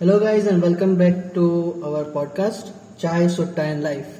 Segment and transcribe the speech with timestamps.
[0.00, 1.44] Hello, guys, and welcome back to
[1.84, 2.66] our podcast,
[2.98, 4.10] Chai Sutta and Life.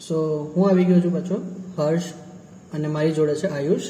[0.00, 0.16] સો
[0.54, 1.36] હું આવી ગયો છું પાછો
[1.76, 2.06] હર્ષ
[2.74, 3.84] અને મારી જોડે છે આયુષ.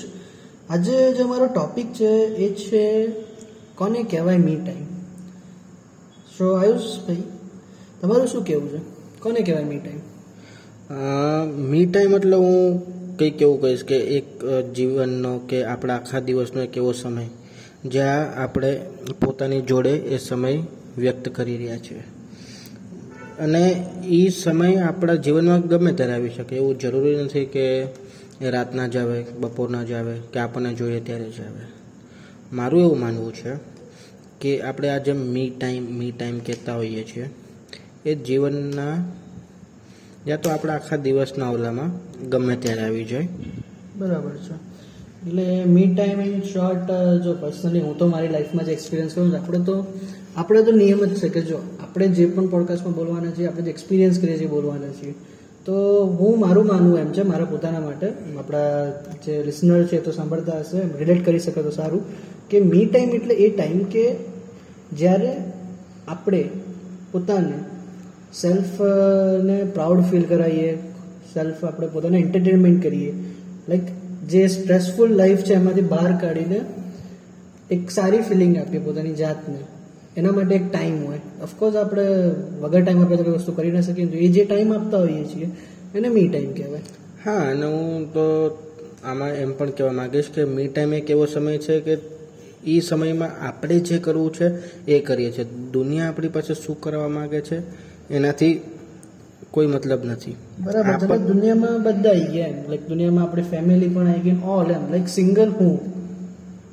[0.71, 2.11] આજે જે મારો ટોપિક છે
[2.47, 2.83] એ છે
[3.75, 4.85] કોને કહેવાય મી ટાઈમ
[6.37, 7.25] સો આયુષ ભાઈ
[8.02, 8.80] તમારું શું કહેવું છે?
[9.20, 10.00] કોને કહેવાય મી ટાઈમ
[11.70, 12.79] મી ટાઈમ એટલે હું
[13.16, 14.29] કંઈક એવું કહીશ કે એક
[14.77, 17.29] જીવનનો કે આપણા આખા દિવસનો એક એવો સમય
[17.86, 18.72] જ્યાં આપણે
[19.27, 20.56] પોતાની જોડે એ સમય
[20.99, 21.98] વ્યક્ત કરી રહ્યા છે.
[23.39, 23.62] અને
[24.07, 26.57] એ સમય આપણા જીવનમાં ગમે ત્યારે આવી શકે.
[26.57, 27.65] એવું જરૂરી નથી કે
[28.41, 31.65] એ રાતના જ આવે બપોરના જ આવે કે આપણને જોઈએ ત્યારે જ આવે
[32.52, 33.52] મારું એવું માનવું છે
[34.41, 37.30] કે આપણે આ જેમ મી ટાઈમ મી ટાઈમ કહેતા હોઈએ છીએ,
[38.07, 38.97] એ જીવનના
[40.29, 41.91] યા તો આપણા આખા દિવસના ઓલામાં
[42.29, 43.29] ગમે ત્યારે આવી જાય.
[43.97, 44.55] બરાબર છે.
[45.27, 46.88] એટલે મી ટાઈમ ઇન શોર્ટ
[47.24, 49.87] જો પર્સનલી હું તો મારી લાઈફમાં જે એક્સપિરિયન્સ કરું આપણે તો
[50.37, 53.70] આપણે તો નિયમ જ છે કે જો આપણે જે પણ પોડકાસ્ટમાં બોલવાના છીએ, આપણે જે
[53.70, 55.15] એક્સપિરિયન્સ કરીએ છીએ બોલવાના છીએ,
[55.66, 55.74] તો
[56.21, 58.93] હું મારું માનવું એમ છે, મારા પોતાના માટે આપણા
[59.27, 62.02] જે લિસનર છે તો સાંભળતા હશે રિલેટ કરી શકે તો સારું,
[62.51, 64.16] કે મી ટાઈમ એટલે એ ટાઈમ કે
[64.93, 65.31] જ્યારે
[66.09, 66.43] આપણે
[67.12, 67.55] પોતાને
[68.32, 70.78] સેલ્ફને પ્રાઉડ ફીલ કરાવીએ
[71.34, 73.12] સેલ્ફ આપણે પોતાને એન્ટરટેનમેન્ટ કરીએ
[73.69, 73.82] લાઈક
[74.28, 76.60] જે સ્ટ્રેસફુલ લાઈફ છે એમાંથી બહાર કાઢીને
[77.71, 79.59] એક સારી ફિલિંગ આપીએ પોતાની જાતને
[80.16, 81.20] એના માટે એક ટાઈમ હોય.
[81.43, 82.03] ઓફકોર્સ આપણે
[82.60, 84.06] વગર ટાઈમ આપણે કોઈ વસ્તુ કરી ના શકીએ.
[84.06, 85.48] તો એ જે ટાઈમ આપતા હોઈએ છીએ
[85.94, 86.81] એને મી ટાઈમ કહેવાય.
[87.26, 88.59] હા અને હું તો
[89.04, 91.97] આમાં એમ પણ કહેવા માંગીશ કે મી ટાઈમ એક એવો સમય છે કે
[92.66, 94.47] એ સમયમાં આપણે જે કરવું છે
[94.87, 95.44] એ કરીએ છીએ.
[95.72, 97.62] દુનિયા આપણી પાસે શું કરવા માંગે છે
[98.15, 98.60] એનાથી
[99.50, 100.37] કોઈ મતલબ નથી.
[100.65, 102.54] બરાબર દુનિયામાં બધા આવી ગયા એમ.
[102.69, 104.91] લાઈક દુનિયામાં આપણી ફેમિલી પણ આવી ગઈ ઓલ એમ.
[104.91, 106.03] લાઈક સિંગલ હું.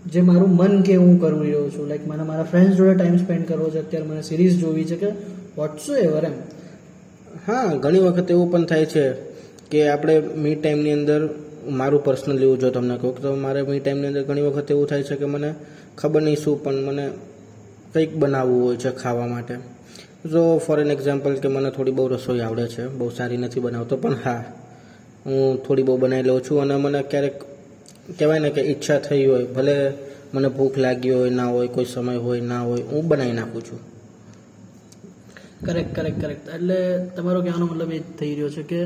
[0.06, 1.88] જે મારું મન કે હું કરી રહ્યો છું.
[1.88, 3.80] લાઈક મને મારા ફ્રેન્ડ્સ જોડે ટાઈમ સ્પેન્ડ કરવો છે.
[3.80, 5.10] અત્યારે મને સિરીઝ જોવી છે કે
[5.58, 6.34] વોટ્સો એવર એમ.
[7.48, 9.14] હા, ઘણી વખત એવું પણ થાય છે
[9.72, 11.30] કે આપણે મી ટાઈમની અંદર
[11.70, 15.04] મારું પર્સનલ એવું જો તમને કહું તો મારે મી ટાઈમની અંદર ઘણી વખત એવું થાય
[15.04, 15.54] છે કે મને
[15.98, 17.06] ખબર નહીં શું પણ મને
[17.94, 19.56] કંઈક બનાવવું હોય છે ખાવા માટે.
[20.26, 23.98] જો ફોર એન એક્ઝામ્પલ કે મને થોડી બહુ રસોઈ આવડે છે, બહુ સારી નથી બનાવતો
[23.98, 24.44] પણ હા,
[25.26, 27.38] હું થોડી બહુ બનાવી લઉં છું અને મને ક્યારેક
[28.20, 29.94] કહેવાય ને કે ઈચ્છા થઈ હોય, ભલે
[30.34, 33.80] મને ભૂખ લાગી હોય, ના હોય, કોઈ સમય હોય, ના હોય, હું બનાવી નાખું છું.
[35.66, 38.86] કરેક્ટ કરેક્ટ કરેક્ટ એટલે તમારો કહેવાનો મતલબ એ થઈ રહ્યો છે કે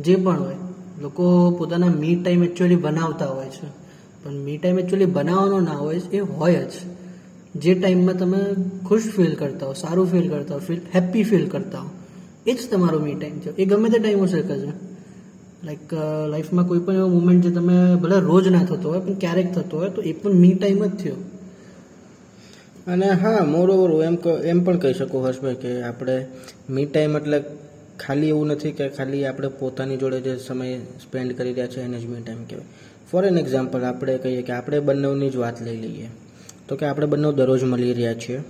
[0.00, 0.54] જે પણ હોય,
[1.02, 3.68] લોકો પોતાના મી ટાઈમ એકચ્યુઅલી બનાવતા હોય છે.
[4.24, 6.72] પણ મી ટાઈમ એકચ્યુઅલી બનાવવાનો ના હોય એ હોય જ.
[7.56, 8.38] જે ટાઈમમાં તમે
[8.88, 11.90] ખુશ ફીલ કરતા હો, સારું ફીલ કરતા હો ફીલ હેપી ફીલ કરતા હો,
[12.46, 13.56] એ જ તમારો મી ટાઈમ છે.
[13.56, 14.89] એ ગમે તે ટાઈમ હોઈ શકે છે.
[15.64, 15.94] લાઈક
[16.30, 19.78] લાઈફમાં કોઈ પણ એવો મુમેન્ટ જે તમે ભલે રોજ ના થતો હોય, પણ ક્યારેક થતો
[19.78, 21.14] હોય, તો એ પણ મી ટાઈમ જ થયો.
[22.86, 26.26] અને હા મોરોવર એમ એમ પણ કહી શકું હર્ષભાઈ કે આપણે
[26.70, 27.42] મી ટાઈમ એટલે
[28.06, 31.98] ખાલી એવું નથી કે ખાલી આપણે પોતાની જોડે જે સમય સ્પેન્ડ કરી રહ્યા છે એને
[31.98, 32.66] જ મી ટાઈમ કહેવાય.
[33.10, 36.08] ફોર એન એક્ઝામ્પલ આપણે કહીએ કે આપણે બંનેની જ વાત લઈ લઈએ.
[36.68, 38.40] તો કે આપણે બંને દરરોજ મળી રહ્યા છીએ,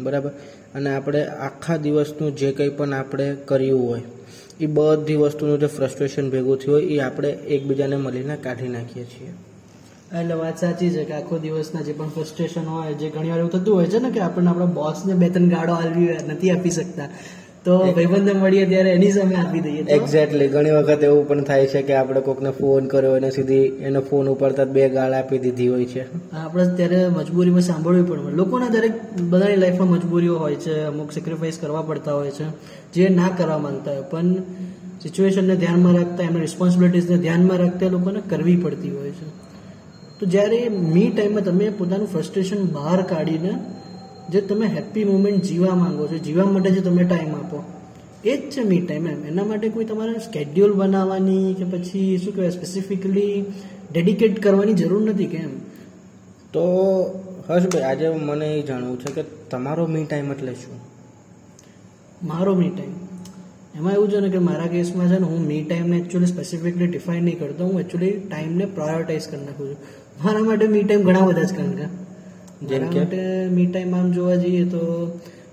[0.00, 0.30] બરાબર?
[0.74, 4.02] અને આપણે આખા દિવસનું જે કંઈ પણ આપણે કર્યું હોય
[4.60, 9.30] એ બધી વસ્તુનું જે ફ્રસ્ટ્રેશન ભેગું થયું હોય એ આપણે એકબીજાને મળીને કાઢી નાખીએ છીએ.
[10.20, 13.50] એટલે વાત સાચી છે કે આખો દિવસના જે પણ ફ્રસ્ટ્રેશન હોય, જે ઘણી વાર એવું
[13.50, 17.08] થતું હોય છે ને કે આપણને આપણા બોસને બે ત્રણ ગાળો આલવી નથી આપી શકતા.
[17.64, 19.82] તો ભાઈબંધો મળીએ ત્યારે એની સામે આપી દઈએ.
[19.82, 24.00] એક્ઝેક્ટલી ઘણી વખત એવું પણ થાય છે કે આપણે કોકને ફોન કર્યો અને સીધી એનો
[24.00, 26.32] ફોન ઉપાડતા બે ગાળ આપી દીધી હોય છે.
[26.36, 31.82] આપણે ત્યારે મજબૂરીમાં સાંભળવી પડે લોકોના દરેક બધાની લાઈફમાં મજબૂરીઓ હોય છે અમુક સેક્રિફાઈસ કરવા
[31.82, 32.44] પડતા હોય છે
[32.92, 34.02] જે ના કરવા માંગતા હોય.
[34.02, 34.34] પણ
[35.02, 39.28] સિચ્યુએશનને ધ્યાનમાં રાખતા એમની રિસ્પોન્સિબિલિટીઝને ધ્યાનમાં રાખતા લોકોને કરવી પડતી હોય છે.
[40.20, 43.52] તો જ્યારે મી ટાઈમમાં તમે પોતાનું ફ્રસ્ટ્રેશન બહાર કાઢીને
[44.30, 47.64] જે તમે હેપી મુમેન્ટ જીવા માંગો છો જીવા માટે જે તમે ટાઈમ આપો
[48.24, 49.26] એ જ છે મી ટાઈમ એમ.
[49.26, 53.44] એના માટે કોઈ તમારે સ્કેડ્યુલ બનાવવાની કે પછી શું કહેવાય સ્પેસિફિકલી
[53.92, 55.58] ડેડિકેટ કરવાની જરૂર નથી કે એમ?
[56.52, 56.64] તો
[57.48, 60.80] હર્ષભાઈ આજે મને એ જાણવું છે કે તમારો મી ટાઈમ એટલે શું?
[62.26, 62.92] મારો મી ટાઈમ
[63.76, 67.24] એમાં એવું છે ને કે મારા કેસમાં છે ને હું મી ટાઈમને એકચ્યુઅલી સ્પેસિફિકલી ડિફાઇન
[67.24, 69.76] નહીં કરતો હું એકચ્યુઅલી ટાઈમને પ્રાયોરિટાઇઝ કરી નાખું છું.
[70.24, 72.09] મારા માટે મી ટાઈમ ઘણા બધા જ કારણ કે
[72.62, 73.46] જેમ કે?
[73.46, 74.80] મી ટાઈમ આમ જોવા જઈએ તો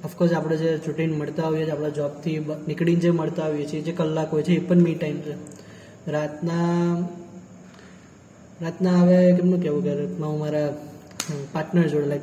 [0.06, 3.92] ઓફકોર્સ આપણે જે છૂટીને મળતા હોઈએ છીએ આપણા જોબથી નીકળીને જે મળતા હોઈએ છીએ જે
[3.92, 5.34] કલાક હોય છે એ પણ મી ટાઈમ છે
[6.12, 6.96] રાતના
[8.62, 10.68] રાતના હવે કેમનું કહેવું કે રાતમાં હું મારા
[11.54, 12.22] પાર્ટનર જોડે લાઈક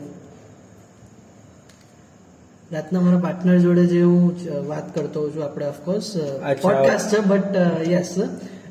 [2.72, 4.34] રાતના મારા પાર્ટનર જોડે જે હું
[4.68, 6.16] વાત કરતો હોઉં છું આપણે ઓફકોર્સ.
[6.62, 7.56] પોડકાસ્ટ છે બટ
[7.88, 8.18] યસ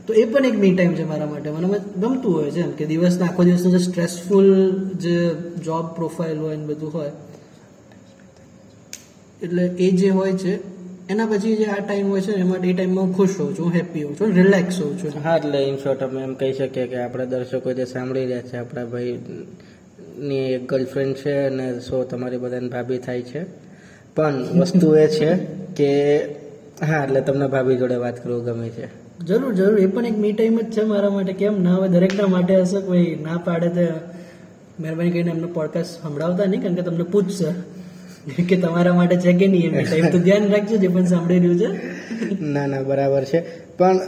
[0.08, 1.50] તો એ પણ એક મી ટાઈમ છે મારા માટે.
[1.50, 4.50] મને ગમતું હોય છે એમ કે દિવસના આખો દિવસનો જે સ્ટ્રેસફુલ
[5.00, 5.16] જે
[5.66, 7.14] જોબ પ્રોફાઇલ હોય ને બધું હોય,
[9.42, 10.54] એટલે એ જે હોય છે,
[11.10, 14.04] એના પછી જે આ ટાઈમ હોય છે એમાં એ ટાઈમમાં હું ખુશ હોઉં છું હેપી
[14.04, 15.12] હોઉં છું રિલેક્સ હોઉં છું.
[15.24, 18.58] હા, એટલે ઇન શોર્ટ અમે એમ કહી શકીએ કે આપણા દર્શકો જે સાંભળી રહ્યા છે,
[18.58, 19.20] આપણા ભાઈ
[20.20, 23.42] ની એક ગર્લફ્રેન્ડ છે અને સો તમારી બધાને ભાભી થાય છે.
[24.16, 25.30] પણ વસ્તુ એ છે
[25.78, 25.92] કે,
[26.86, 28.88] હા, એટલે તમને ભાભી જોડે વાત કરવું ગમે છે.
[29.28, 29.80] જરૂર જરૂર.
[29.80, 31.34] એ પણ એક મી ટાઈમ જ છે મારા માટે.
[31.34, 31.62] કેમ?
[31.64, 33.86] ના હવે દરેકના માટે હશે કોઈ ના પાડે તો
[34.80, 39.48] મહેરબાની કરીને એમનો પોડકાસ્ટ સંભળાવતા નહીં કારણ કે તમને પૂછશે કે તમારા માટે છે કે
[39.48, 41.70] નહીં એ મી ટાઈમ તો ધ્યાન રાખજો જે પણ સાંભળી રહ્યું છે.
[42.42, 43.40] ના ના બરાબર છે.
[43.78, 44.00] પણ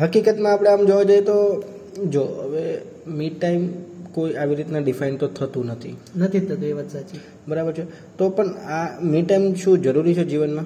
[0.00, 1.64] હકીકતમાં આપણે આમ જોવા જઈએ તો
[2.10, 3.68] જો હવે મીડ ટાઈમ
[4.12, 5.96] કોઈ આવી રીતના ડિફાઇન તો થતું નથી.
[6.16, 7.20] નથી થતું એ વાત સાચી.
[7.48, 7.82] બરાબર છે.
[8.18, 10.64] તો પણ આ મી ટાઈમ શું જરૂરી છે જીવનમાં?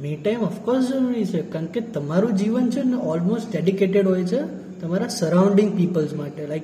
[0.00, 4.40] મી ટાઈમ ઓફકોર્સ જરૂરી છે, કારણ કે તમારું જીવન છે ને ઓલમોસ્ટ ડેડિકેટેડ હોય છે
[4.80, 6.46] તમારા સરાઉન્ડિંગ પીપલ્સ માટે.
[6.46, 6.62] લાઈક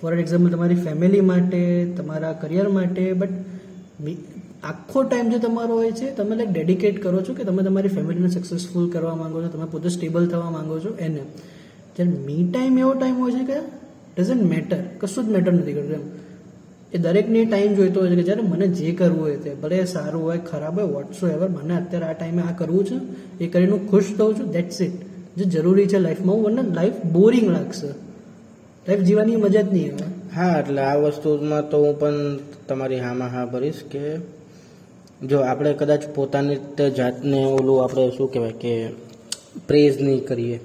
[0.00, 3.30] ફોર એક્ઝામ્પલ તમારી ફેમિલી માટે, તમારા કરિયર માટે બટ
[4.64, 8.28] આખો ટાઈમ જે તમારો હોય છે, તમે લાઈક ડેડિકેટ કરો છો કે તમે તમારી ફેમિલીને
[8.28, 11.20] સક્સેસફુલ કરવા માંગો છો, તમે પોતે સ્ટેબલ થવા માંગો છો, એને.
[11.96, 13.58] જ્યારે મી ટાઈમ એવો ટાઈમ હોય છે કે
[14.18, 16.23] ડઝન્ટ મેટર કશું જ મેટર નથી કરતું એમ.
[16.94, 20.22] એ દરેકને ટાઈમ જોઈતો હોય છે કે જ્યારે મને જે કરવું હોય તે, ભલે સારું
[20.26, 22.98] હોય, ખરાબ હોય વોટ્સો એવર મને અત્યારે આ ટાઈમે આ કરવું છે,
[23.44, 24.96] એ કરીને હું ખુશ થઉં છું દેટ્સ ઇટ
[25.36, 27.90] જે જરૂરી છે લાઈફમાં હું મને લાઈફ બોરિંગ લાગશે.
[28.86, 30.06] લાઈફ જીવવાની મજા જ નહીં આવે.
[30.36, 32.18] હા, એટલે આ વસ્તુમાં તો હું પણ
[32.68, 34.04] તમારી હામાં હા ભરીશ કે
[35.30, 38.74] જો આપણે કદાચ પોતાની રીતે જાતને ઓલું આપણે શું કહેવાય કે
[39.68, 40.58] પ્રેઝ નહીં કરીએ,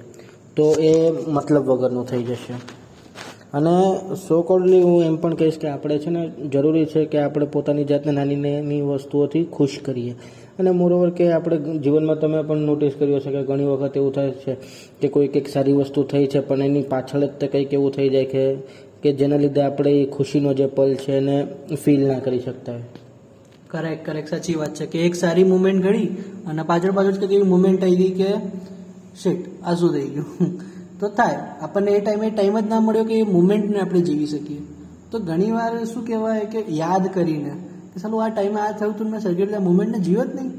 [0.56, 0.92] તો એ
[1.34, 2.54] મતલબ વગરનું થઈ જશે.
[3.54, 3.74] અને
[4.14, 7.84] સો કોડલી હું એમ પણ કહીશ કે આપણે છે ને જરૂરી છે કે આપણે પોતાની
[7.84, 10.14] જાતને નાની નાની વસ્તુઓથી ખુશ કરીએ.
[10.58, 14.30] અને મોરોવર કે આપણે જીવનમાં તમે પણ નોટિસ કર્યું હશે કે ઘણી વખત એવું થાય
[14.30, 14.54] છે
[15.00, 18.08] કે કોઈ કંઈક સારી વસ્તુ થઈ છે પણ એની પાછળ જ તે કંઈક એવું થઈ
[18.08, 18.54] જાય કે
[19.02, 21.46] કે જેના લીધે આપણે એ ખુશીનો જે પલ છે એને
[21.84, 22.82] ફીલ ના કરી શકતા હોય.
[23.70, 26.06] કરેક્ટ કરેક્ટ સાચી વાત છે કે એક સારી મુમેન્ટ ઘડી
[26.46, 28.30] અને પાછળ પાછળ કંઈક એવી મુમેન્ટ આવી ગઈ કે
[29.22, 30.26] શિટ આ શું થઈ ગયું?
[31.00, 31.38] તો થાય.
[31.60, 34.62] આપણને એ ટાઈમે ટાઈમ જ ના મળ્યો કે એ મુમેન્ટને આપણે જીવી શકીએ.
[35.10, 37.52] તો ઘણીવાર શું કહેવાય કે યાદ કરીને
[37.94, 40.52] કે સાલું આ ટાઈમે આ થયું હતું મેં સરખી આ મુમેન્ટને જીવ્યો જ નહીં.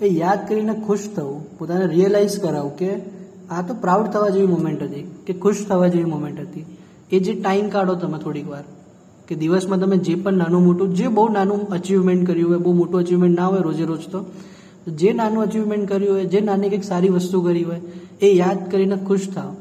[0.00, 2.90] એ યાદ કરીને ખુશ થવું, પોતાને રિયલાઇઝ કરાવું કે
[3.50, 6.64] આ તો પ્રાઉડ થવા જેવી મુમેન્ટ હતી, કે ખુશ થવા જેવી મુમેન્ટ હતી.
[7.12, 8.64] એ જે ટાઈમ કાઢો તમે થોડીક વાર,
[9.28, 13.00] કે દિવસમાં તમે જે પણ નાનું મોટું, જે બહુ નાનું અચીવમેન્ટ કર્યું હોય, બહુ મોટું
[13.00, 14.24] અચીવમેન્ટ ના હોય રોજે રોજ તો,
[14.86, 17.80] જે નાનું અચીવમેન્ટ કર્યું હોય, જે નાની કંઈક સારી વસ્તુ કરી હોય,
[18.22, 19.54] એ યાદ કરીને ખુશ થાવ.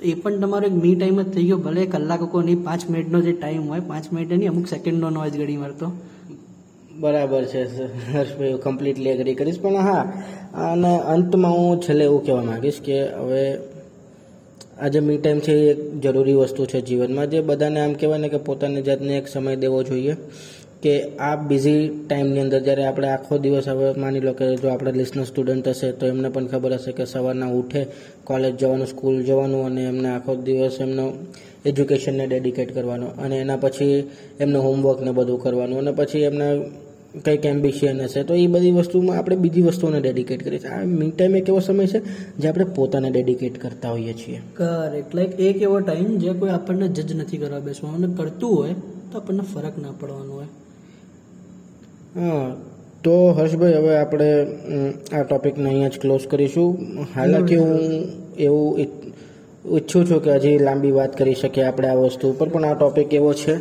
[0.00, 1.56] તો એ પણ તમારો એક મી ટાઈમ જ થઈ ગયો.
[1.56, 5.56] ભલે કલાકો નહીં, પાંચ મિનિટનો જે ટાઈમ હોય, પાંચ મિનિટ નહીં, અમુક સેકન્ડનો જ ઘણી
[5.56, 5.92] વાર તો.
[7.00, 7.64] બરાબર છે
[8.12, 9.60] હર્ષભાઈ, હું કમ્પ્લીટલી એગ્રી કરીશ.
[9.60, 10.12] પણ હા,
[10.54, 13.58] અને અંતમાં હું છેલ્લે એવું કહેવા માંગીશ કે હવે
[14.80, 17.30] આ જે મી ટાઈમ છે એ એક જરૂરી વસ્તુ છે જીવનમાં.
[17.30, 20.16] જે બધાને આમ કહેવાય ને કે પોતાની જાતને એક સમય દેવો જોઈએ.
[20.82, 24.92] કે આ બિઝી ટાઈમની અંદર જ્યારે આપણે આખો દિવસ હવે માની લો કે જો આપણે
[24.92, 27.86] લિસનર સ્ટુડન્ટ હશે તો એમને પણ ખબર હશે કે સવારના ઉઠે
[28.24, 31.12] કોલેજ જવાનું સ્કૂલ જવાનું અને એમને આખો દિવસ એમનો
[31.66, 34.10] એજ્યુકેશનને ડેડિકેટ કરવાનો અને એના પછી
[34.40, 36.62] એમનું હોમવર્કને બધું કરવાનું અને પછી એમને
[37.24, 38.22] કંઈક એમ્બિશિયન હશે.
[38.22, 40.70] તો એ બધી વસ્તુમાં આપણે બીજી વસ્તુઓને ડેડિકેટ કરીએ છીએ.
[40.70, 42.00] આ મી ટાઈમ એક એવો સમય છે
[42.38, 44.40] જે આપણે પોતાને ડેડિકેટ કરતા હોઈએ છીએ.
[44.54, 48.04] કરેક્ટ લાઈક એક એવો ટાઈમ જે કોઈ આપણને જજ નથી કરવા બેસવાનું.
[48.04, 48.72] અને કરતું હોય
[49.12, 50.46] તો આપણને ફરક ના પડવાનો હોય.
[52.14, 52.56] હા,
[53.04, 54.30] તો હર્ષભાઈ, હવે આપણે
[55.12, 56.70] આ ટોપિકને અહીંયા જ ક્લોઝ કરીશું.
[57.14, 57.78] હાલાકી હું
[58.46, 62.74] એવું ઈચ્છું છું કે હજી લાંબી વાત કરી શકીએ આપણે આ વસ્તુ ઉપર, પણ આ
[62.74, 63.54] ટોપિક એવો છે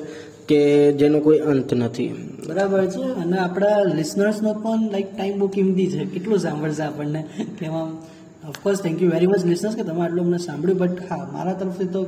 [0.50, 0.60] કે
[1.00, 2.12] જેનો કોઈ અંત નથી.
[2.48, 6.02] બરાબર છે, અને આપણા લિસનર્સનો પણ લાઈક ટાઈમ બહુ કિંમતી છે.
[6.14, 7.22] કેટલું સાંભળશે આપણને?
[7.68, 7.90] એમાં
[8.50, 11.92] of course thank you very much listeners કે તમે આટલું અમને સાંભળ્યું બટ હા, મારા તરફથી
[11.96, 12.02] તો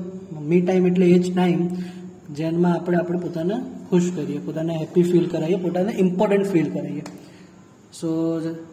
[0.50, 1.62] મી ટાઈમ એટલે એ જ ટાઈમ
[2.36, 3.56] જેમાં આપણે આપણે પોતાને
[3.90, 7.04] ખુશ કરીએ, પોતાને હેપી ફીલ કરાવીએ પોતાને ઇમ્પોર્ટન્ટ ફીલ કરાવીએ
[7.94, 8.08] સો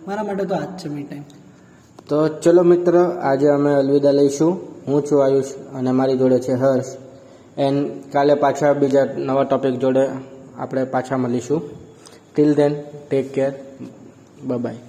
[0.06, 1.24] મારા માટે તો આ જ છે મી ટાઈમ
[2.08, 4.52] તો ચલો મિત્ર, આજે અમે અલવિદા લઈશું.
[4.86, 6.96] હું છું આયુષ અને મારી જોડે છે હર્ષ.
[7.58, 7.78] એન્ડ
[8.12, 10.04] કાલે પાછા બીજા નવા ટોપિક જોડે
[10.58, 11.60] આપણે પાછા મળીશું.
[12.34, 12.74] Till then
[13.10, 13.52] take care
[14.46, 14.88] bye